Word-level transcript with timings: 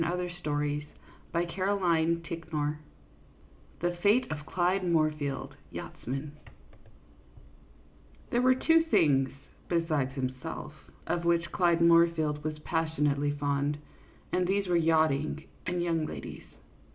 THE 0.01 0.29
FATE 0.41 0.41
OF 1.11 1.25
CLYDE 2.23 2.23
MOOR 2.23 2.23
FIELD, 2.23 2.23
YACHTSMAN 2.27 2.79
THE 3.81 3.95
FATE 4.01 4.31
OF 4.31 4.45
CLYDE 4.47 4.83
MOOR 4.85 5.11
FIELD, 5.11 5.53
YACHTSMAN 5.69 6.31
THERE 8.31 8.41
were 8.41 8.55
two 8.55 8.81
things, 8.89 9.29
besides 9.69 10.13
himself, 10.13 10.73
of 11.05 11.23
which 11.23 11.51
Clyde 11.51 11.81
Moorfield 11.81 12.43
was 12.43 12.57
passionately 12.65 13.37
fond, 13.39 13.77
and 14.31 14.47
these 14.47 14.67
were 14.67 14.75
yachting 14.75 15.43
and 15.67 15.83
young 15.83 16.07
ladies. 16.07 16.45